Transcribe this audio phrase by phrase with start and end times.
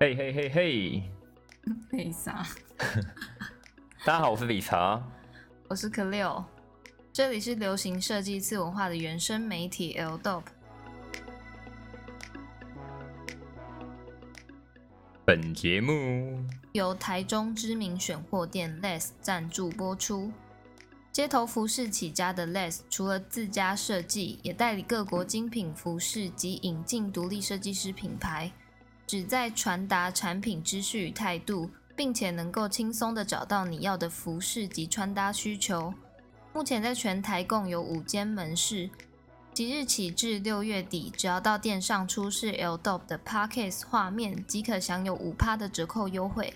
[0.00, 1.02] 嘿嘿嘿嘿，
[1.92, 2.44] 为啥？
[4.04, 5.00] 大家好，我是理查。
[5.70, 6.44] 我是可六，
[7.12, 10.42] 这里是流行设计次文化的原生媒体 L Dope。
[15.24, 20.32] 本节目由台中知名选货店 Less 赞助播出。
[21.12, 28.50] 街头服饰起家的 Less，除了自家设计，也代理各国精品服饰及引进独立设计师品牌，
[29.06, 35.92] 旨在传达产品知识与态度，并且能够轻松的找到你要的服饰及穿搭需求。
[36.52, 38.88] 目前在全台共有五间门市，
[39.52, 46.54] 即日起至六月底，只要到店上出示 L Dope 的 Parkes 画面，即可享有五趴的折扣优惠。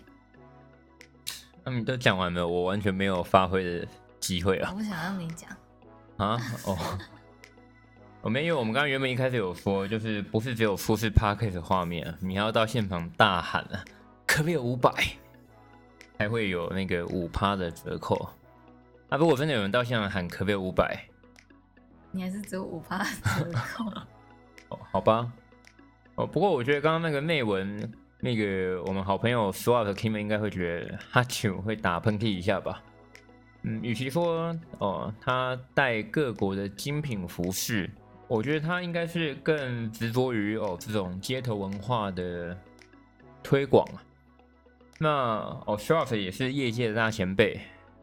[1.65, 3.87] 那你都讲完了，我完全没有发挥的
[4.21, 4.71] 机会啊！
[4.73, 5.51] 我不想让你讲。
[6.17, 6.99] 啊哦，
[8.21, 13.85] 我没有，我们刚刚原本一开始有说，就是不是只有出示 Parkes 画面啊，你还要到现场大喊啊，
[14.27, 14.93] 可不可以有五百，
[16.19, 18.29] 才会有那个五趴的折扣。
[19.09, 21.01] 啊，如果真的有人到现场喊可不可以五百，
[22.11, 23.85] 你还是只有五趴折扣。
[24.71, 25.33] 哦，好吧。
[26.17, 32.83] 哦，不过我觉得刚刚那个内文，那个我们好朋友 Swap 的 Kim 应该会觉得哈啾会打喷嚏一下吧。
[33.63, 37.91] 嗯，与其说哦他带各国的精品服饰，
[38.29, 42.57] 我觉得他应该是更执着于哦这种街头文化的
[43.43, 44.05] 推广啊。
[44.99, 45.09] 那
[45.67, 47.59] 哦 Swap 也是业界的大前辈，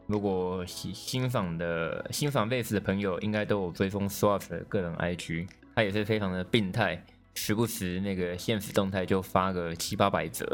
[0.06, 7.04] 如果欣欣赏的欣赏类似的朋友，应该都有追踪 Swap 的个人 IG，他也是非常的病态，
[7.34, 10.44] 时不时那个现实动态就发个七八百折，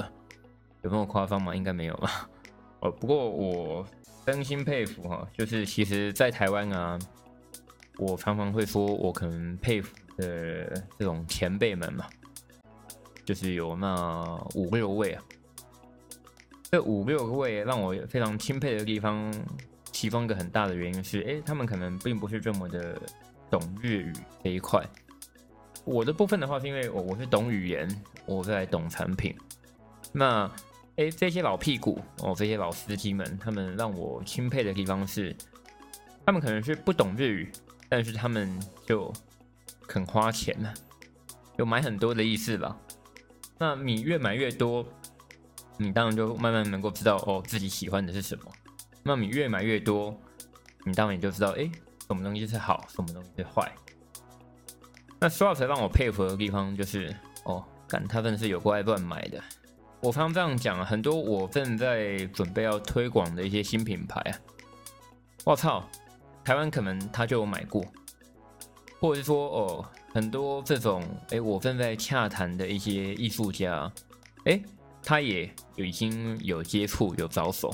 [0.82, 1.54] 有那么夸张吗？
[1.54, 2.28] 应该没有吧。
[2.80, 3.86] 哦，不过我
[4.26, 6.98] 真心佩服哈，就是其实，在台湾啊，
[7.98, 12.06] 我常常会说，我可能佩服的这种前辈们嘛，
[13.24, 15.22] 就是有那五六位啊。
[16.70, 19.32] 这五六位让我非常钦佩的地方，
[19.92, 22.98] 其中一个很大的原因是，哎，他们可能并不是这么的
[23.50, 24.12] 懂日语
[24.42, 24.82] 这一块。
[25.84, 27.86] 我的部分的话，是因为我我是懂语言，
[28.24, 29.36] 我在懂产品。
[30.12, 30.50] 那
[30.96, 35.34] 哎，这些老屁股哦，这些老司机们，他们让我钦佩的地方是，
[36.24, 37.52] 他们可能是不懂日语，
[37.92, 39.12] 但是他们就
[39.86, 40.72] 肯花钱了，
[41.58, 42.74] 有买很多的意思吧。
[43.58, 44.82] 那你越买越多，
[45.76, 48.44] 你当然就慢慢能够知道哦自己喜欢的是什么。
[49.02, 50.18] 那你越买越多，
[50.86, 51.70] 你当然也就知道哎
[52.06, 53.70] 什么东西是好，什么东西是坏。
[55.20, 57.14] 那说到才让我佩服的地方就是
[57.44, 59.38] 哦，干他真的是有过爱乱买的。
[60.00, 64.32] 我常常这样讲啊，很多我正在准备要推广的一些新品牌啊，
[65.44, 65.86] 我操，
[66.44, 67.84] 台湾可能他就有买过，
[69.00, 73.90] 或者是说哦，很多这种哎，我正在洽谈的一些艺术家，
[74.44, 74.60] 哎，
[75.02, 77.72] 他也已经有接触有着手，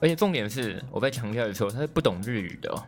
[0.00, 2.86] 而且重点是我在强调的时候，他是不懂日语的，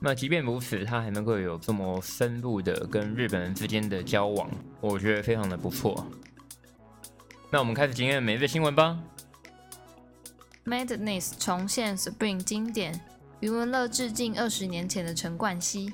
[0.00, 4.48] 那即便如此，他还能够有这么深入的跟日本人之间的交往，
[4.80, 6.06] 我觉得非常的不错。
[7.50, 8.98] 那我们开始今天的每日新闻吧。
[10.64, 12.98] Madness 重现 Spring 经典，
[13.42, 15.92] 余文乐致敬二十年前的陈冠希。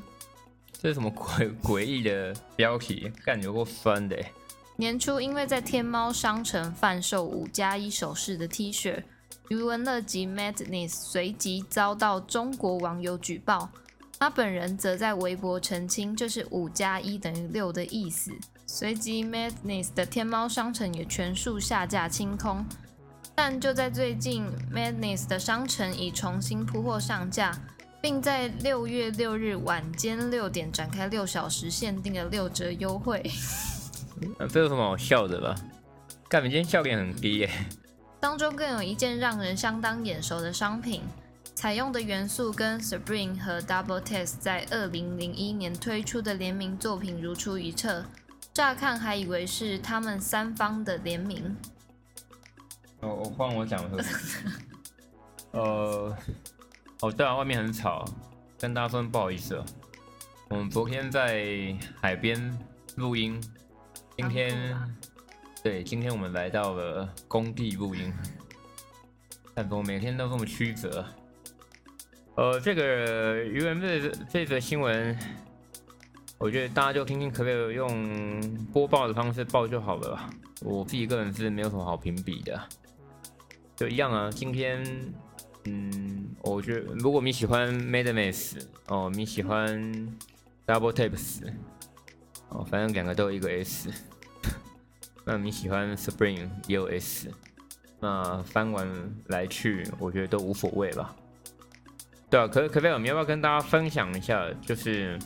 [0.71, 3.11] 这是什么诡诡异的标题？
[3.25, 4.33] 干有够酸的欸！
[4.77, 9.03] 年初因为在天猫商城贩售五加一首饰的 T 恤，
[9.49, 13.71] 余文乐及 Madness 随即遭到中国网友举报，
[14.19, 18.31] 他本人则在微博澄清这是五加一等于六的意思。
[18.67, 22.63] 随即 Madness 的天猫商城也全数下架清空。
[23.41, 24.45] 但就在最近
[24.75, 27.57] ，Madness 的商城已重新铺货上架，
[28.03, 33.23] 并在六月六日晚间六点展开六小时限定的六折优惠。
[34.41, 35.55] 啊 这有什么好笑的吧？
[36.29, 37.49] 干，你今天笑点很低耶、
[38.19, 41.03] 当中更有一件让人相当眼熟的商品，
[41.55, 48.05] 采用的元素跟 Spring 和 Double Test 在二零零一年推出的联名作品如出一辙，
[48.53, 51.57] 乍看还以为是他们三方的联名。
[53.01, 54.45] 哦，我换我讲的是，
[55.53, 56.17] 呃，
[57.01, 58.05] 哦对啊，外面很吵，
[58.59, 59.65] 跟大家说不好意思哦。
[60.51, 62.59] 我们昨天在海边
[62.97, 63.41] 录音，
[64.17, 64.77] 今天
[65.63, 68.13] 对，今天我们来到了工地录音，
[69.55, 71.05] 但我每天都这么曲折。
[72.35, 75.17] 呃，这个余文这这则新闻，
[76.39, 80.31] 我觉得大家就听听可不可以用播报的方式报就好了吧。
[80.63, 82.61] 我自己个人是没有什么好评比的。
[83.79, 84.85] 就一样啊，今天，
[85.63, 89.81] 嗯，我觉得如果你喜欢 Madness 哦，你喜欢
[90.67, 91.49] Double Tapes
[92.49, 93.89] 哦，反正两个都有一个 S，
[95.25, 97.31] 那你喜欢 Spring 也有 S，
[98.01, 98.89] 那翻完
[99.29, 101.15] 来去，我觉得都无所谓吧。
[102.29, 105.17] 对啊，可可菲尔，你要不要跟大家分享一下，就是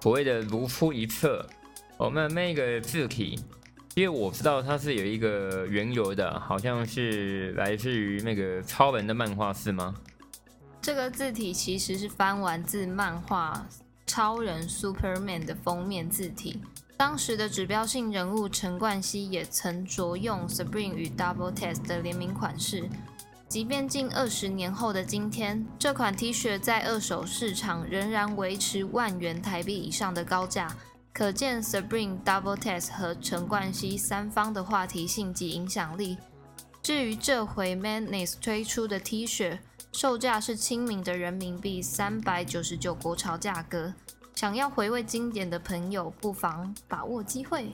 [0.00, 1.46] 所谓的如出一辙？
[1.98, 3.38] 哦，那那个字体，
[3.94, 9.94] 因为我知道它是有一个缘由的，好像是来自于那个超人的漫画，是吗？
[10.80, 13.66] 这个字体其实是翻完自漫画
[14.06, 16.60] 《超人 Superman》的封面字体。
[16.96, 22.88] 当时的指标性人物陈冠希也曾着用 Spring 与 Double Test 的联名款式。
[23.46, 30.74] 即便近二十年后的今天，这款 T 恤在二手市场仍然维持万元台币以上的高价，
[31.12, 36.16] 可见 Spring、Double Test 和陈冠希三方的话题性及影响力。
[36.82, 39.58] 至于这回 Madness 推出的 T 恤，
[39.92, 43.92] 售价是亲民的人民币三百九十九国潮价格，
[44.34, 47.64] 想要回味经典的朋友不妨把握机会。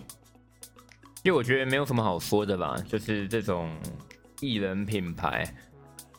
[1.22, 3.74] 因为我觉得没有什么好说的吧，就是这种
[4.40, 5.54] 艺人品牌，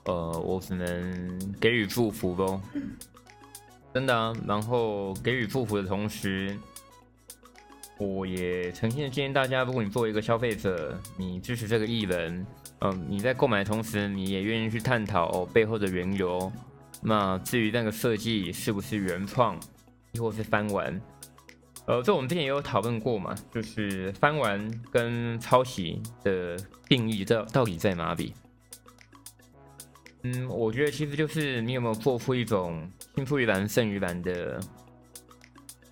[0.05, 2.61] 呃，我只能给予祝福喽，
[3.93, 4.33] 真的啊。
[4.47, 6.57] 然后给予祝福的同时，
[7.99, 12.45] 我也诚心的建议大家，如果你作为一个消费者，你支持这个艺人。
[12.79, 16.51] 嗯，你在购买的同时，你也愿意去探讨背后的缘由。
[17.01, 19.59] 那至于那个设计是不是原创，
[20.13, 21.01] 亦或是翻玩，
[21.87, 26.55] 呃，这我们之前也有讨论过嘛，就是翻玩跟抄袭的
[26.87, 28.33] 定义到到底在哪里？
[30.23, 34.59] 嗯，我觉得其实就是你有没有做出一种青出于蓝胜于蓝的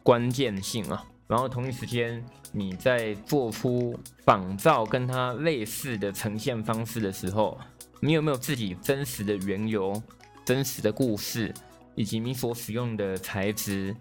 [0.04, 2.24] 关键性啊，然后同一时间。
[2.54, 7.60] 你在做出仿造跟它类似的呈现方式的时候，
[8.00, 10.02] 你有没有自己真实的缘由、
[10.46, 11.54] 真实的故事，
[11.94, 13.94] 以及你所使用的材质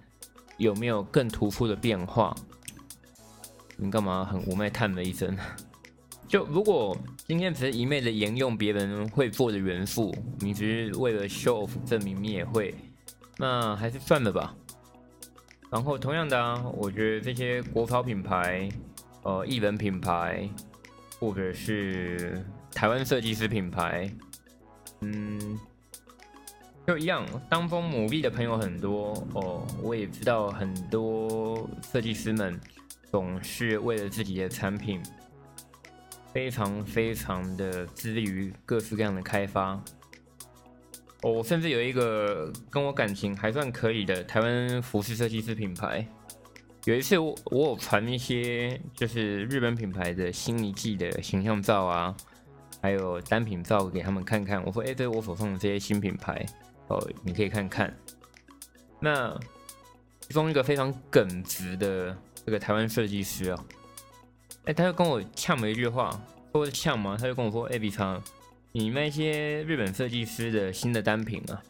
[0.58, 2.34] 有没有更突出的变化？
[3.76, 5.36] 你干嘛很无奈叹了一声？
[6.28, 6.96] 就如果
[7.26, 12.72] 今天只是一昧的沿用别人会做的元素，你只是为了 show off 证明你也会，
[13.36, 14.54] 那还是算了吧。
[15.70, 18.68] 然后同样的啊，我觉得这些国潮品牌、
[19.22, 20.48] 呃艺人品牌，
[21.18, 24.10] 或者是台湾设计师品牌，
[25.00, 25.58] 嗯，
[26.86, 29.66] 就一样，当风努力的朋友很多哦。
[29.82, 32.58] 我也知道很多设计师们
[33.10, 35.02] 总是为了自己的产品，
[36.32, 39.82] 非常非常的致力于各式各样的开发。
[41.32, 46.06] 我甚至有一个跟我感情还算可以的台湾服饰设计师品牌，
[46.84, 52.16] 有一次我我有传一些就是日本品牌的新一季的形象照啊，
[52.80, 54.64] 还有单品照给他们看看。
[54.64, 56.46] 我说：“哎，对我手上的这些新品牌
[56.88, 57.92] 哦，你可以看看。”
[59.00, 59.36] 那
[60.20, 63.64] 其中一个非常耿直的这个台湾设计师啊，
[64.66, 66.10] 哎，他就跟我呛了一句话，
[66.52, 67.16] 说呛吗？
[67.18, 68.22] 他就跟我说：“哎，比长。”
[68.78, 71.62] 你那些日本设计师的新的单品啊，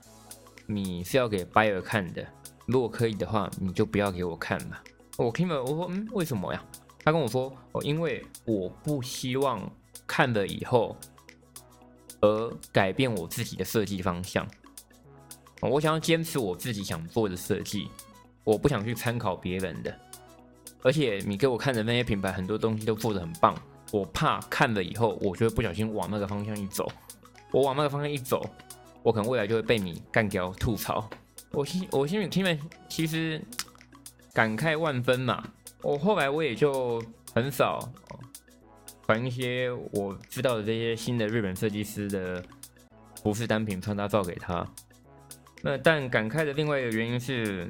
[0.66, 2.26] 你是要给 buyer 看的。
[2.66, 4.82] 如果可以的话，你就不要给我看了。
[5.16, 6.60] 我听了，我说嗯，为什么呀？
[7.04, 9.72] 他跟我说哦，因为我不希望
[10.04, 10.96] 看了以后
[12.22, 14.44] 而改变我自己的设计方向。
[15.60, 17.86] 我想要坚持我自己想做的设计，
[18.42, 19.96] 我不想去参考别人的。
[20.82, 23.54] 而且你给我看的那些品牌，很多东西都做的很棒。
[23.96, 26.86] 我怕看了以后，我就会不小心往那个方向一走。
[27.50, 28.44] 我往那个方向一走，
[29.02, 31.08] 我可能未来就会被你干掉吐槽。
[31.52, 32.58] 我心我心里听了，
[32.90, 33.40] 其实
[34.34, 35.42] 感慨万分嘛。
[35.80, 37.90] 我后来我也就很少
[39.06, 42.42] 传一些我知道的这些新的日本设计师的
[43.22, 44.66] 服饰单品穿搭照给他。
[45.62, 47.66] 那但感慨的另外一个原因是，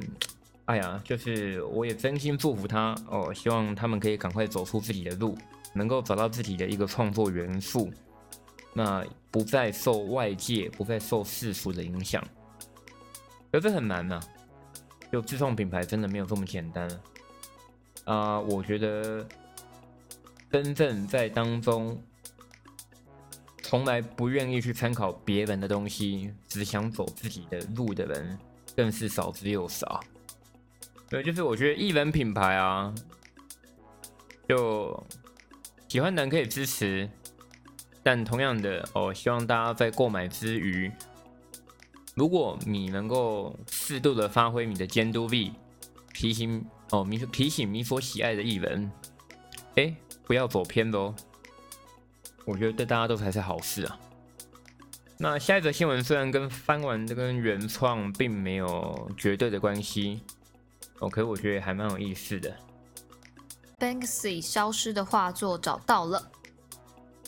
[0.65, 5.39] 哎呀，就是我也真心祝福他哦，希望他们可以赶快走出自己的路。
[5.77, 7.93] 能够找到自己的一个创作元素，
[8.73, 12.27] 那不再受外界、不再受世俗的影响，
[13.53, 14.19] 可是很难呐。
[15.13, 16.89] 就自创品牌真的没有这么简单
[18.05, 18.41] 啊！
[18.41, 19.25] 我觉得
[20.51, 22.03] 真正在当中
[23.63, 28.37] 从来不愿意去参考别人的东西，只想走自己的路的人，
[28.77, 30.03] 更是少之又少。
[31.09, 32.93] 对，就是我觉得艺人品牌啊，
[34.49, 35.07] 就。
[35.97, 37.09] 喜欢的人可以支持，
[38.03, 40.93] 但同样的哦，希望大家在购买之余，
[42.15, 45.55] 如果你能够适度的发挥你的监督力，
[46.13, 48.93] 提醒哦，你提醒你所喜爱的艺人，
[49.77, 51.15] 哎，不要走偏喽。
[52.45, 53.99] 我觉得对大家都才是好事啊。
[55.17, 60.21] 那下一则新闻虽然跟翻完这跟原创并没有绝对的关系
[60.99, 62.55] ，，OK，我觉得还蛮有意思的。
[63.79, 66.31] Banksy 消失的画作找到了。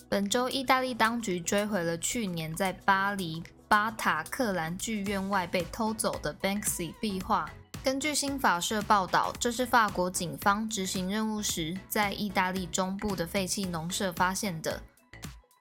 [0.08, 7.50] 本周，意大利当局追回了去年在巴黎巴塔克兰剧院外被偷走的 Banksy 壁画。
[7.84, 14.80] 根据新法社报道，这是法国警方执行任务时在意大利中部的废弃农舍发现的。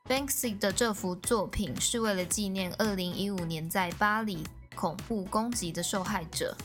[0.07, 4.41] Banksy 的这幅作品是为了纪念2015年在巴黎
[4.73, 6.55] 恐怖攻击的受害者。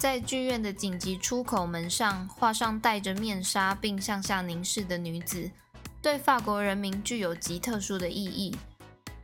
[0.00, 5.50] 在剧院的紧急出口门上画上戴着面纱并向下凝视的女子，
[6.00, 8.56] 对法国人民具有极特殊的意义。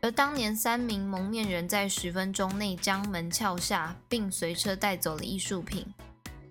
[0.03, 5.83] 而当年三名蒙面人在十分钟内将门撬下，并随车带走了艺术品。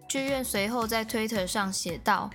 [0.10, 2.28] 剧院随后在推特上写道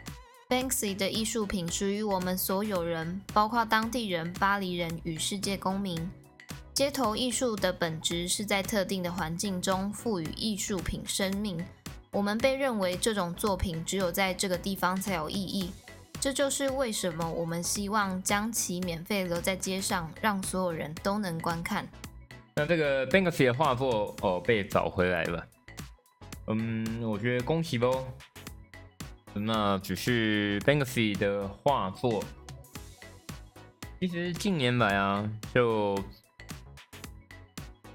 [0.49, 6.09] ：“Banksy 的艺术品属于我们所有人，包括当地人、巴黎人与世界公民。
[6.73, 11.61] 街头艺术的本质是在特定的环境中赋予艺术品生命。”
[12.12, 15.71] 我们被认为这种作品只有在这个地方才有意义，
[16.21, 21.87] 这就是为什么我们希望将其免费留在街上，让所有人都能观看。
[22.57, 25.47] 那这个 Banksy 的画作哦被找回来了，
[26.49, 28.05] 嗯，我觉得恭喜喽。
[29.33, 32.25] 那只是 Banksy 的画作，
[34.00, 35.97] 其实近年来啊，就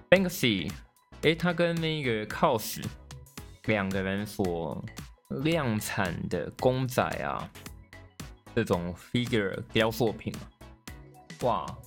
[0.09, 0.71] Banksy，
[1.23, 2.81] 哎，他跟那个 Cos。
[3.67, 4.83] 两个人所
[5.43, 7.49] 量产的公仔啊，
[8.55, 10.43] 这种 figure 雕塑品啊，
[11.41, 11.77] 哇，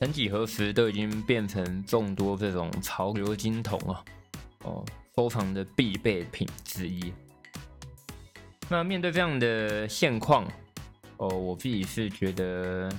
[0.00, 4.04] 曾几何时都已经变成众多这种潮流金童啊，
[4.64, 4.84] 哦，
[5.16, 7.12] 收藏的必备品之一。
[8.68, 10.44] 那面对这样的现况，
[11.18, 12.90] 哦，我自己是觉得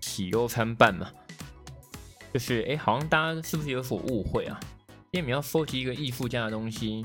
[0.00, 1.10] 喜忧参半嘛，
[2.32, 4.58] 就是哎，好像大家是不是有所误会啊？
[5.12, 7.04] 因为你要收集一个艺术家的东西，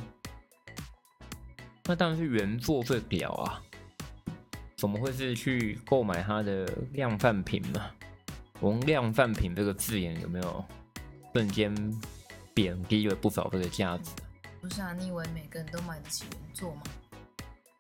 [1.86, 3.60] 那当然是原作最屌啊！
[4.78, 7.82] 怎么会是去购买他的量贩品呢？
[8.60, 10.64] 我用“量贩品”这个字眼有没有
[11.34, 11.74] 瞬间
[12.54, 14.12] 贬低了不少这个价值？
[14.62, 16.84] 不是啊，你以为每个人都买得起原作吗？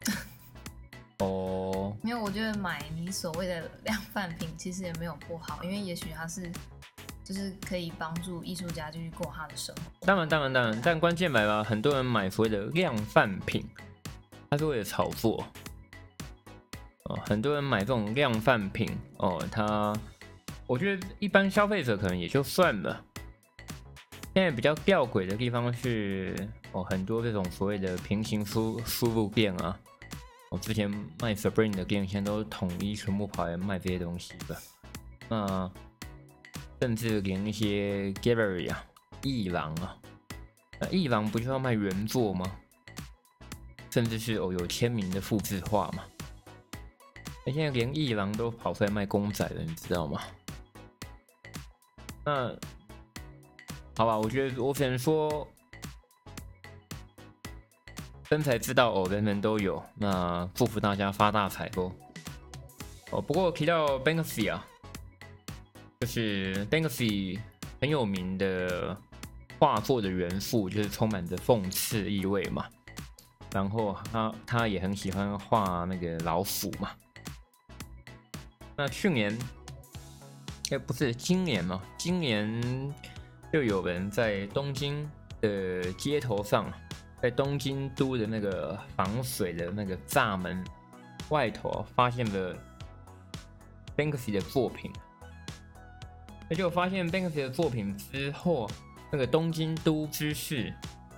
[1.20, 6.52] 哦，没有，我觉得买你所谓的量贩品其实也没有不好，因为也许它是。
[7.26, 10.06] 就是可以帮助艺术家继续过他的生活。
[10.06, 13.68] 当然，当然，当然，但关键买吧，很多人买所谓的量贩品，
[14.48, 15.44] 他是为了炒作。
[17.06, 19.92] 哦，很多人买这种量贩品，哦，他，
[20.68, 23.04] 我觉得一般消费者可能也就算了。
[24.36, 26.36] 现在比较吊诡的地方是，
[26.74, 29.76] 哦，很多这种所谓的平行输输入店啊，
[30.52, 30.88] 我之前
[31.20, 34.56] 卖 Supreme 的店，现在都统一全部跑来卖这些东西的。
[35.28, 35.72] 那。
[36.82, 38.86] 甚至连那些 gallery 啊、
[39.24, 39.98] 艺廊啊，
[40.80, 42.46] 那艺廊不就要卖原作吗？
[43.90, 46.04] 甚至是哦有签名的复制画嘛？
[47.46, 50.22] 那现在连艺廊都跑出来卖公仔了，你知道吗？
[52.26, 52.54] 那
[53.96, 55.48] 好吧，我觉得我只能说，
[58.30, 59.82] 真才知道哦，人人都有。
[59.96, 61.92] 那祝福大家发大财哦！
[63.12, 64.68] 哦，不过提到 Banksy 啊。
[66.06, 67.40] 就是 Banksy
[67.82, 68.96] 很有名的
[69.58, 72.64] 画作的元素，就是充满着讽刺意味嘛。
[73.52, 76.92] 然后他他也很喜欢画那个老鼠嘛。
[78.78, 79.36] 那去年，
[80.70, 81.82] 哎，不是今年嘛？
[81.98, 82.94] 今年
[83.52, 85.10] 就有人在东京
[85.42, 86.72] 的街头上，
[87.20, 90.64] 在东京都的那个防水的那个栅门
[91.30, 92.56] 外头，发现了
[93.98, 94.94] Banksy 的作品。
[96.50, 98.70] 而且我发现 Banksy 的作品之后，
[99.12, 100.72] 那个东京都知事，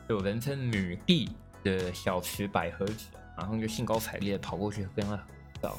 [0.07, 1.29] 有人称女帝
[1.63, 3.07] 的小池百合子，
[3.37, 5.23] 然后就兴高采烈的跑过去跟他合
[5.61, 5.77] 照，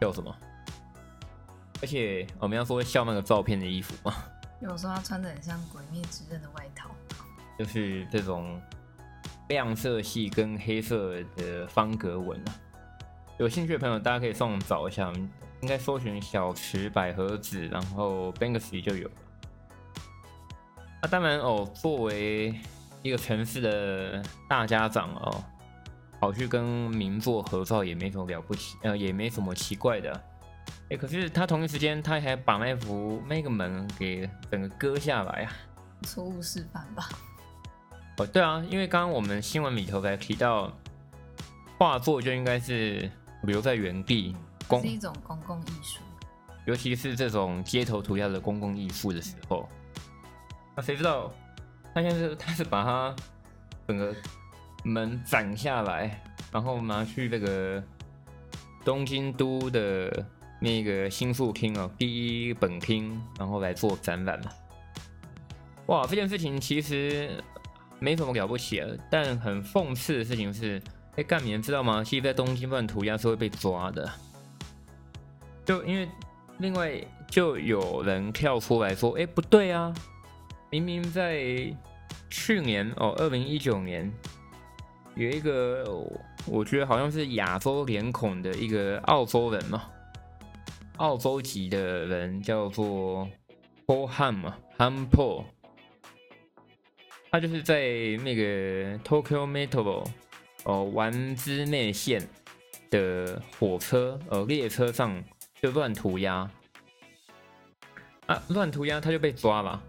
[0.00, 0.36] 笑什么？
[1.80, 4.14] 而且我们要说笑那个照片的衣服吗？
[4.60, 6.90] 有时候他穿的很像《鬼灭之刃》的外套，
[7.58, 8.60] 就是这种
[9.48, 12.54] 亮色系跟黑色的方格纹啊。
[13.38, 15.10] 有兴趣的朋友，大家可以上网找一下。
[15.62, 19.08] 应该搜寻小池百合子，然后 Banksy 就有。
[21.00, 22.54] 那当然哦，作为
[23.02, 25.44] 一个城市的大家长哦，
[26.20, 30.24] 跑去跟名作合照也没什么了不起，呃，也没什么奇怪的。
[30.90, 35.52] 哎，可是他同一时间他还把那幅那个门给整个割下来啊！
[36.02, 37.08] 错误示范吧？
[38.18, 40.72] 哦，对啊，因为刚刚我们新闻里头才提到，
[41.78, 43.08] 画作就应该是
[43.44, 44.34] 留在原地。
[44.80, 46.00] 是一种公共艺术，
[46.64, 49.68] 尤其是这种街头涂鸦的公共艺术的时候，
[50.74, 51.32] 那谁知道
[51.94, 53.14] 他现在是他是把它
[53.86, 54.14] 整个
[54.84, 57.82] 门斩下来，然后拿去那个
[58.84, 60.24] 东京都的
[60.60, 64.50] 那个新宿厅哦，第一本厅，然后来做展览嘛。
[65.86, 67.42] 哇，这件事情其实
[67.98, 70.80] 没什么了不起啊，但很讽刺的事情是，
[71.16, 72.02] 哎，干你们知道吗？
[72.04, 74.10] 其实，在东京乱涂鸦是会被抓的，
[75.64, 76.08] 就因为
[76.58, 76.92] 另外
[77.28, 79.92] 就有人跳出来说，哎，不对啊，
[80.70, 81.74] 明明在
[82.30, 84.12] 去年哦，二零一九年
[85.14, 85.84] 有一个，
[86.46, 89.84] 我觉得好像是亚洲脸孔的一个澳洲人嘛，
[90.96, 93.28] 澳洲籍的人叫做
[93.86, 95.44] Paul Ham 嘛，Ham Paul。
[97.30, 97.80] 他就是在
[98.22, 100.06] 那个 Tokyo Metro
[100.64, 102.28] 哦丸之内线
[102.90, 105.24] 的火车呃列车上
[105.62, 106.50] 就乱涂鸦
[108.26, 109.80] 啊，乱涂鸦他就被抓了，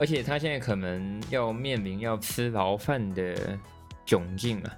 [0.00, 3.56] 而且他现在可能要面临要吃牢饭的
[4.04, 4.76] 窘境啊。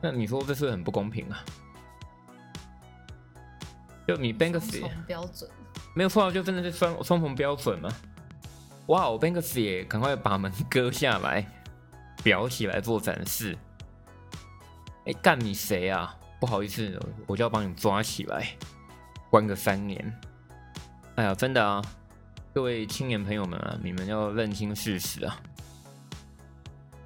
[0.00, 1.44] 那你说这是很不公平啊？
[4.08, 5.50] 就你 Banksy 标准
[5.94, 7.90] 没有错，就真的是双双重标准嘛？
[8.86, 11.46] 哇，Banks 也赶快把门割下来，
[12.24, 13.54] 裱起来做展示。
[15.04, 16.16] 哎，干你谁啊？
[16.38, 18.46] 不好意思，我就要帮你抓起来，
[19.30, 20.20] 关个三年。
[21.16, 21.82] 哎呀，真的啊，
[22.52, 25.40] 各位青年朋友们啊，你们要认清事实啊。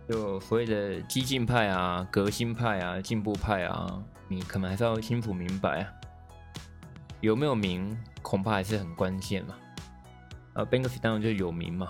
[0.08, 5.92] 就所谓的激进派啊、革新派啊、进步派啊，你可能还是要清楚明白啊，
[7.20, 9.54] 有没有名，恐怕还是很关键嘛。
[10.54, 11.88] 啊，Banksy 当然就有名嘛。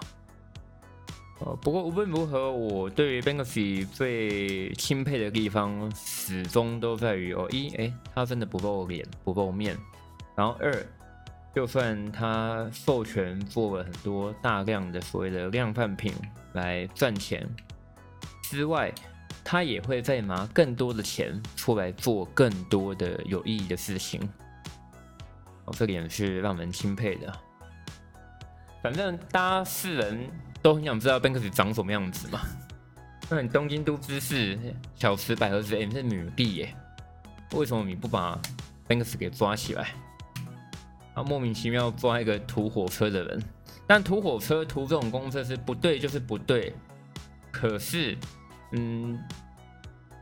[1.41, 9.75] 呃，不过无论如何，我对于 Banksy 最钦佩的地方，始终都在于哦，一，哎，他真的不露脸，不露面。
[10.37, 10.87] 然后二，
[11.55, 16.13] 就算他授权做了很多大量的所谓的量贩品
[16.53, 17.49] 来赚钱
[18.43, 18.93] 之外，
[19.43, 24.21] 他也会再拿更多的钱出来做更多的有意义的事情。
[25.65, 27.33] 哦，这点是让人钦佩的。
[28.83, 30.29] 反正大家世人
[30.63, 32.41] 都很想知道 Banksy 长什么样子嘛。
[33.29, 34.59] 那你东京都知事
[34.95, 36.75] 小池百合子，M 是女帝耶，
[37.53, 38.41] 为什么你不把
[38.89, 39.89] Banksy 给抓起来？
[41.15, 43.43] 啊，莫名其妙抓一个涂火车的人，
[43.87, 46.73] 但涂火车涂这种公车是不对，就是不对。
[47.51, 48.17] 可是，
[48.73, 49.19] 嗯，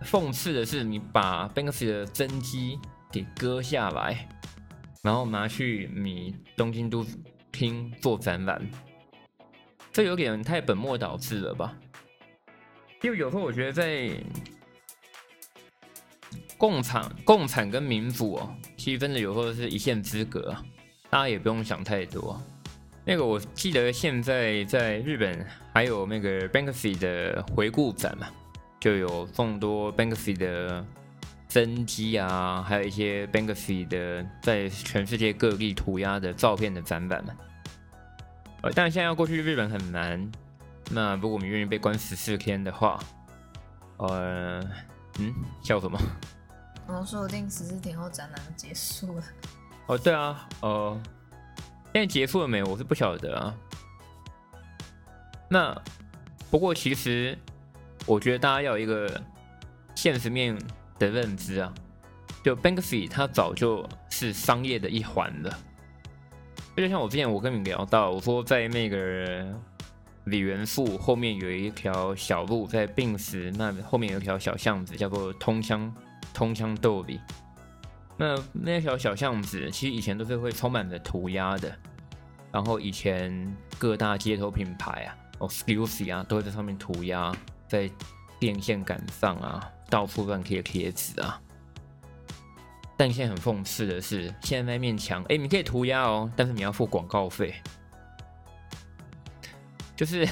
[0.02, 2.78] 讽刺的是，你把 Banksy 的真机
[3.10, 4.28] 给割下来，
[5.02, 7.04] 然后拿去你东京都。
[7.50, 8.62] 厅做展览，
[9.98, 11.76] 这有点太本末倒置了吧？
[13.02, 14.08] 因为有时候我觉得在
[16.56, 20.54] 共产、共产跟民主哦，其实真的有时候是一线之隔，
[21.10, 22.40] 大家也不用想太多。
[23.04, 28.28] 那个我记得现在在日本还有那个 Banksy 的回顾展嘛，
[28.78, 30.86] 就有众多 Banksy 的
[31.48, 37.34] 真迹啊，还有一些 Banksy 的在全世界各地涂鸦的照片的展板嘛。
[38.62, 40.30] 呃，但现在要过去日本很难。
[40.90, 42.98] 那如果我们愿意被关十四天的话，
[43.98, 44.60] 呃，
[45.18, 45.98] 嗯，笑什么？
[46.86, 49.24] 我说不定十四天后展览就结束了。
[49.86, 51.00] 哦，对啊，呃，
[51.92, 52.62] 现在结束了没？
[52.62, 53.54] 我是不晓得啊。
[55.48, 55.76] 那
[56.50, 57.38] 不过其实
[58.06, 59.22] 我觉得大家要有一个
[59.94, 60.58] 现实面
[60.98, 61.72] 的认知啊，
[62.42, 65.58] 就 Banksy 它早就是商业的一环了。
[66.78, 69.44] 就像我之前我跟你聊到，我说在那个
[70.24, 75.92] 李元素后面有一条小路，在病死那后面有一条小巷子，叫做通乡
[76.32, 77.20] 通乡斗里。
[78.16, 81.76] 那那条小巷子其实以前都是会充满着涂鸦的，
[82.52, 87.34] 然后以前各大街头品牌啊，哦 s c u s y 啊，都会在上面涂鸦，
[87.66, 87.90] 在
[88.38, 91.40] 电线杆上啊，到处乱贴贴纸啊。
[92.98, 97.54] 但现在很讽刺的是，现在那面墙，哎，你可以涂鸦哦，但是你要付广告费。
[99.94, 100.26] 就是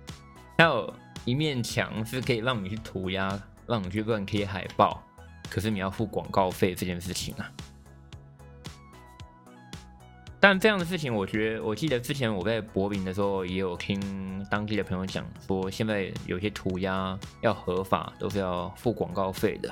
[0.58, 0.92] 还有
[1.24, 5.02] 一面墙是可以让你去涂鸦，让你去乱贴海报，
[5.48, 7.50] 可是你要付广告费这件事情啊。
[10.38, 19.70] 但这样的事情，我觉得，我记得之前我在柏林的时候，也有听当地的朋友讲说，现在有些涂鸦要合法，都是要付广告费的。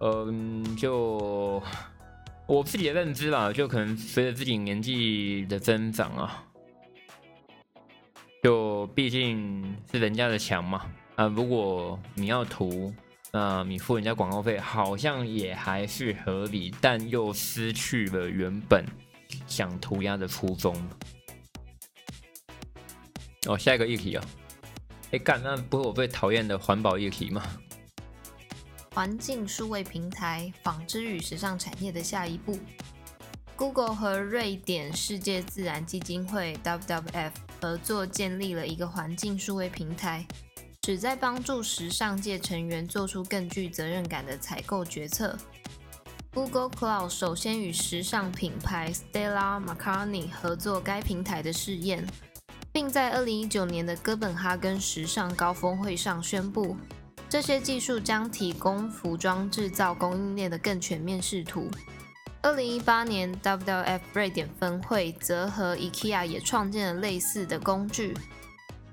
[0.00, 1.62] 嗯，就
[2.46, 6.44] 我自己的认知吧，就可能随着自己年纪的增长啊，
[8.42, 10.84] 就毕竟是人家的墙嘛
[11.16, 12.92] 啊，如果你要涂，
[13.32, 18.84] 那你付人家广告费，好像也还是合理，但又失去了原本
[19.46, 20.76] 想涂鸦的初衷。
[23.46, 24.24] 哦，下一个议题啊，
[25.12, 27.42] 哎干，那不是我最讨厌的环保议题吗？
[28.94, 32.56] 环境数位平台、纺织与时尚产业的下一步。
[33.56, 40.24] Google 和瑞典世界自然基金会 （WWF） 合作建立了一个环境数位平台，
[40.82, 45.36] 旨在帮助时尚界成员做出更具责任感的采购决策。
[46.32, 52.04] Google Cloud 首先与时尚品牌 Stella McCartney 合作该平台的试验，
[52.72, 56.76] 并在2019年的哥本哈根时尚高峰会上宣布，
[57.34, 61.68] 这些技术将提供服装制造供应链的更全面视图。
[62.44, 68.16] 2018年，WWF 瑞典分会则和 IKEA 也创建了类似的工具，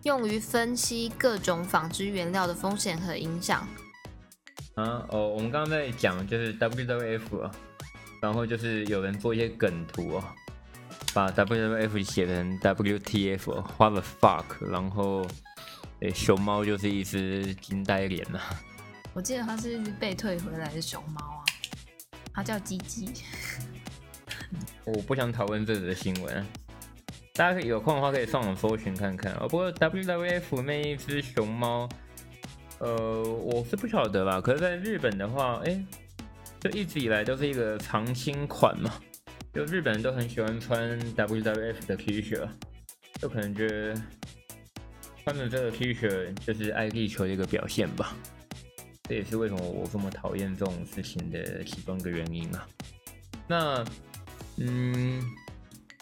[0.02, 3.60] 用于分析各种纺织原料的风险和影响。
[4.74, 7.52] 啊哦，我们刚刚在讲就是 WWF 啊，
[8.24, 10.24] 然后就是有人做一些梗图哦，
[11.14, 15.28] 把 WWF 写成 WTF，What the fuck，然后
[16.02, 18.40] 诶熊猫就是一只惊呆脸呐。
[19.14, 21.44] 我记得它是一只被退回来的熊猫啊，
[22.34, 23.12] 它叫鸡鸡。
[24.86, 26.46] 我不想讨论这则新闻，
[27.34, 29.48] 大家可以有空的话可以上网搜寻看看哦。
[29.48, 31.88] 不过 WWF 那一只熊猫。
[32.80, 35.86] 呃，我是不晓得吧，可是在日本的话，哎，
[36.60, 38.92] 就一直以来都是一个常青款嘛，
[39.54, 42.44] 就日本人都很喜欢穿 WWF 的 T 恤，
[43.20, 44.02] 就可能觉得
[45.32, 48.14] 穿着这个 T 恤就是爱地球的一个表现吧，
[49.08, 52.68] 这也是为什么我这么讨厌这种事情的其中一个原因啊。
[53.48, 53.86] 那，
[54.58, 55.24] 嗯，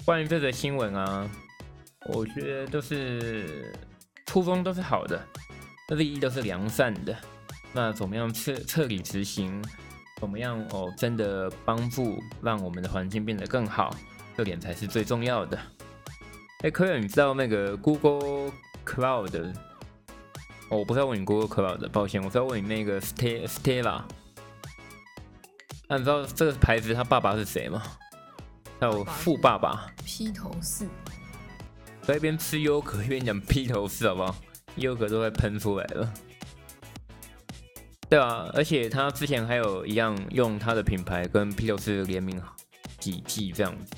[0.03, 1.29] 关于这则新闻啊，
[2.07, 3.71] 我觉得都是
[4.25, 5.23] 初衷都是好的。
[5.87, 7.15] 那利益都是良善的，
[7.71, 9.63] 那怎么样彻彻底执行？
[10.19, 10.91] 怎么样哦？
[10.97, 13.95] 真的帮助让我们的环境变得更好，
[14.35, 15.55] 这点才是最重要的。
[16.61, 18.51] 哎，科远，你知道那个 Google
[18.89, 19.53] Cloud？
[20.69, 24.01] 哦，我不是要问你 Google Cloud，抱歉，我是要问你那个 Stella。
[25.87, 27.81] 那你知道这个牌子他爸爸是谁吗？
[28.79, 30.87] 还有富爸爸披头士。
[32.01, 34.35] 在一边吃优格一边讲披头士，好不好？
[34.75, 36.13] 优格都快喷出来了，
[38.07, 42.41] 对啊，而且他之前还有一样用他的品牌跟披头士联名
[42.99, 43.93] 几季这样子，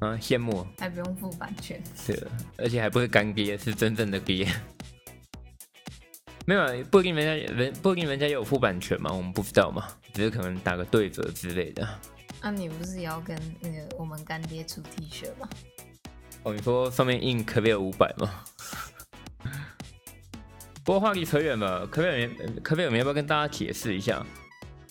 [0.00, 2.22] 啊，羡慕，还不用付版权，对，
[2.58, 4.46] 而且还不是干爹，是真正的爹，
[6.46, 11.88] 没有，不一定人家人不一定人家有付版权嘛，我们不知道嘛，只是可能打个对折之类的。
[12.42, 15.48] 那你不是也要跟那个我们干爹出 T 恤吗？
[16.42, 18.44] 哦，你说上面印可别有五百吗？
[20.84, 22.26] 不过话题扯远了，可不可以？
[22.62, 22.84] 可不可以？
[22.84, 24.22] 我们要不要跟大家解释一下？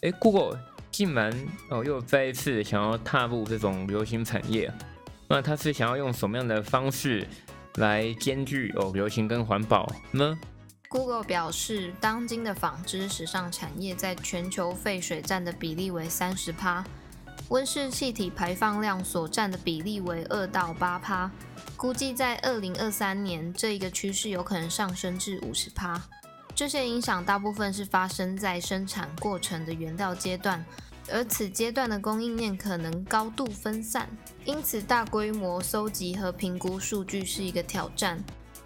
[0.01, 1.31] 哎，Google 竟然
[1.69, 4.73] 哦又再一次想要踏入这种流行产业，
[5.33, 7.27] 那他是想要用什么样的方式
[7.77, 10.37] 来兼具哦流行跟环保呢
[10.87, 16.85] ？Google 表示，当今的纺织时尚产业在全球废水占的比例为三十趴，
[17.49, 21.31] 温室气体排放量所占的比例为二到八趴。
[21.75, 25.99] 估计在二零二三年，这一个趋势有可能上升至五十趴。
[26.53, 30.63] 这些影响大部分是发生在生产过程的原料阶段，
[31.11, 34.09] 而此阶段的供应链可能高度分散，
[34.45, 38.23] 因此大规模搜集和评估数据是一个挑战。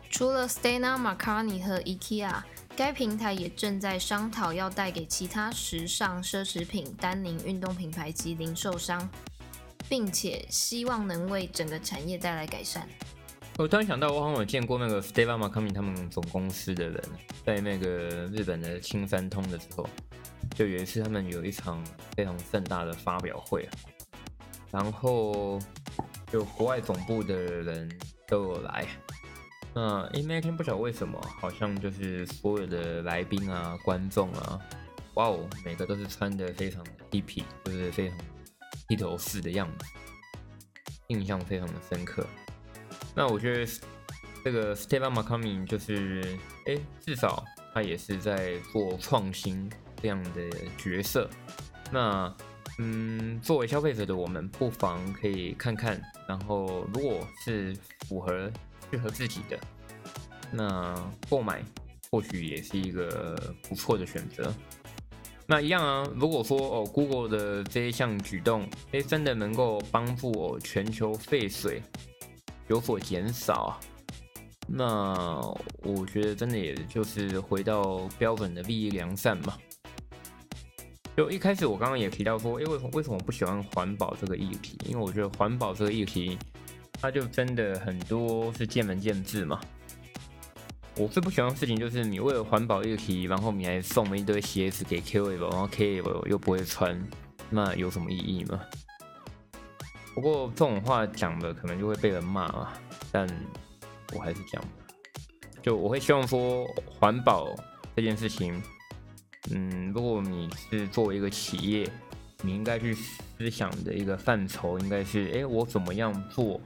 [0.10, 2.42] 除了 Stella McCartney 和 IKEA，
[2.76, 9.10] 该平台也正在商讨要带给其他时尚奢侈品、丹宁运动品牌及零售商。
[9.90, 12.88] 并且希望能为整个产业带来改善。
[13.58, 17.02] 我突然想到，我好像有见过那个 Stella McCartney 他们总公司的人，
[17.46, 19.88] 在那个日本的青山通的时候，
[20.56, 21.84] 就有一次他们有一场
[22.16, 23.68] 非常盛大的发表会，
[24.72, 25.60] 然后
[26.32, 27.90] 就国外总部的人
[28.28, 28.86] 都有来。
[29.74, 34.60] 那因为那天不晓得为什么，好像就是所有的来宾啊、观众啊，
[35.16, 38.18] 哇哦，每个都是穿的非常 hippy，就是非常。
[38.90, 39.86] 披头士的样子，
[41.08, 42.26] 印象非常的深刻。
[43.14, 43.70] 那我觉得
[44.46, 49.70] 这个 Stephen McCartney 就是，哎，至少他也是在做创新
[50.02, 51.30] 这样的角色。
[51.92, 52.36] 那，
[52.80, 57.76] 嗯，作为消费者的我们，不妨可以看看，然后如果是
[58.08, 58.52] 符合
[58.92, 59.60] 适合自己的，
[60.52, 60.96] 那
[61.30, 61.64] 购买
[62.12, 63.36] 或许也是一个
[63.68, 64.54] 不错的选择。
[65.50, 71.82] 那一样啊，如果说哦，Google 的这一项举动，哎，真的能够帮助哦全球废水
[72.68, 73.80] 有所减少啊，
[74.68, 75.42] 那
[75.84, 79.58] 我觉得真的也就是回到标准的利益良善嘛。
[81.18, 84.78] 就一开始我刚刚也提到说，哎，为什么为什么不喜欢环保这个议题？
[84.86, 86.38] 因为我觉得环保这个议题，
[87.02, 89.60] 它就真的很多是见仁见智嘛。
[90.96, 97.04] 我最不喜欢的事情就是你为了环保议题，然后你还送了一堆鞋子给 KOL，然后 KOL 又不会穿，
[97.50, 98.62] 那有什么意义吗？
[100.14, 102.74] 不过这种话讲的可能就会被人骂嘛，
[103.12, 103.28] 但
[104.14, 104.64] 我还是讲，
[105.64, 107.56] 就我会希望说环保
[107.96, 108.62] 这件事情，
[109.52, 111.90] 嗯，如果你是作为一个企业，
[112.42, 116.60] 你应该去思想的一个范畴应该是，哎，我怎么样做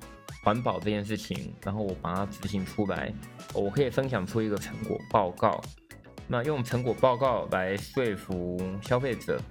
[0.43, 3.13] 环保这件事情，然后我把它执行出来，
[3.53, 5.61] 我可以分享出一个成果报告，
[6.27, 9.41] 那用成果报告来说服消费者，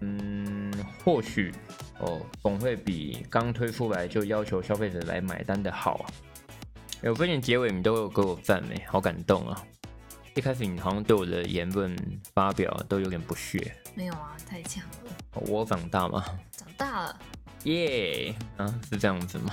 [0.00, 0.72] 嗯，
[1.04, 1.52] 或许。
[2.00, 6.04] 哦，总会比刚推出来就要求消费者来买单的好啊！
[7.04, 9.64] 有发现结尾你都有给我赞美，好感动啊！
[10.36, 11.96] 一开始你好像对我的言论
[12.34, 13.72] 发表都有点不屑。
[13.94, 15.42] 没有啊，太强了。
[15.46, 16.24] 我长大吗？
[16.50, 17.20] 长大了。
[17.64, 18.34] 耶！
[18.56, 19.52] 啊，是这样子吗？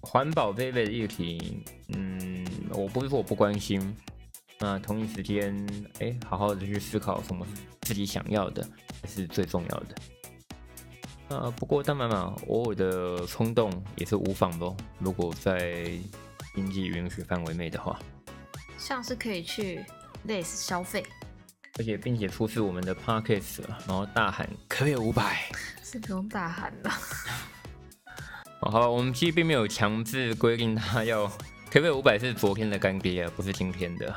[0.00, 3.96] 环保这一类的议题，嗯，我不是说我不关心，
[4.60, 5.66] 那同一时间，
[5.98, 7.44] 哎，好好的去思考什么
[7.82, 8.62] 自己想要的，
[9.02, 11.36] 才是最重要的。
[11.36, 14.76] 啊，不过当然嘛，偶尔的冲动也是无妨的。
[15.00, 15.90] 如果在
[16.54, 17.98] 经济允许范围内的话，
[18.78, 19.84] 像是可以去
[20.24, 21.04] 类似消费，
[21.78, 25.42] 而且并且出示我们的 pockets，然后大喊可以五百，
[25.82, 26.90] 是不用大喊的。
[28.62, 31.30] 哦，好吧，我们其实并没有强制规定他要
[31.70, 34.14] 可以五百，是昨天的干爹啊，不是今天的。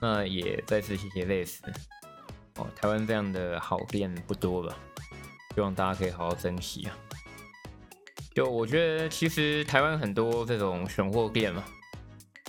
[0.00, 1.62] 那也再次谢谢类似。
[2.56, 4.76] 哦，台湾这样的好店不多了。
[5.54, 6.96] 希望大家可以好好珍惜啊！
[8.32, 11.64] 就我觉得，其实台湾很多这种选货店嘛，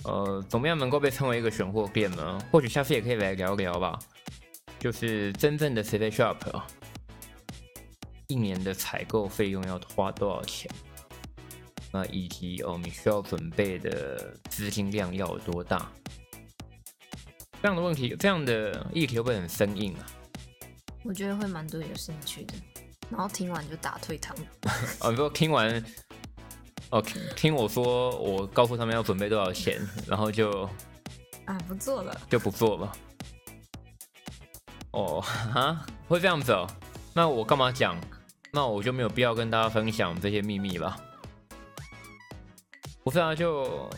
[0.04, 2.38] 呃，怎么样能够被称为一个选货店呢？
[2.50, 3.98] 或许下次也可以来聊聊吧。
[4.78, 6.66] 就是真正的 City Shop 啊，
[8.28, 10.70] 一年的采购费用要花多少钱？
[11.92, 15.90] 那以及哦，你需要准备的资金量要有多大？
[17.60, 20.06] 这样的问题，这样的议题会不会很生硬啊？
[21.02, 22.54] 我觉得会蛮多有兴趣的。
[23.10, 24.34] 然后听完就打退堂。
[25.02, 25.84] 哦，你说听完，
[26.90, 27.00] 哦，
[27.36, 30.68] 听我说，我告诉他们要准备多少钱，然后就
[31.44, 32.92] 啊不做了，就不做了。
[34.90, 35.20] 哦，
[35.54, 36.66] 啊，会这样子哦？
[37.14, 37.96] 那我干嘛讲？
[38.52, 40.96] 那我就没有必要跟大家分享这些秘密吧？
[43.04, 43.88] 不是啊，就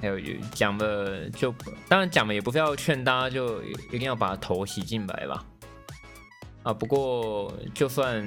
[0.00, 0.20] 还有
[0.52, 1.50] 讲的，就
[1.88, 5.42] 当然讲的也不是要劝大家就一定要把头洗净白吧。
[6.62, 8.20] 啊，不过就算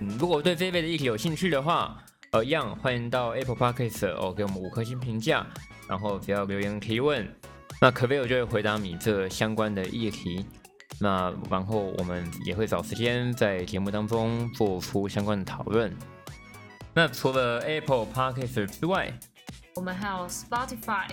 [0.00, 2.03] 嗯，如果对这一类的议题有兴趣的话，
[2.34, 5.46] 呃，一样欢迎到 Apple Podcast 哦，给我们五颗星评价，
[5.88, 7.32] 然后只要留言提问，
[7.80, 10.44] 那可贝尔就会回答你这相关的议题。
[10.98, 15.96] 那然后我们也会找时间在节目当中做出相关的讨论。
[16.92, 19.16] 那除了 Apple Podcast 之外，
[19.76, 21.06] 我们还有 Spotify，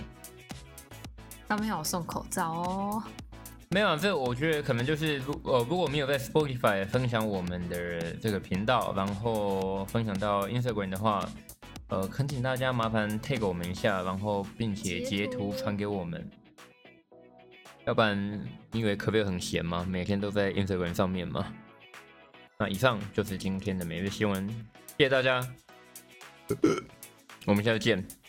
[1.48, 3.02] 上面有送口罩哦。
[3.72, 11.26] 没有，这我觉得可能就是如呃，如果没有在 Spotify 分享我们的这个频道，然后分享到 Instagram 的话，
[11.88, 16.30] 呃，恳请大家麻烦 take 我们一下，然后并且截图传给我们。
[17.86, 19.86] 要不然你以为可贝很闲吗？
[19.88, 21.50] 每天都在 Instagram 上面吗？
[22.58, 24.46] 那以上就是今天的每日新闻，
[24.98, 25.40] 谢谢大家，
[27.46, 28.21] 我们下次见。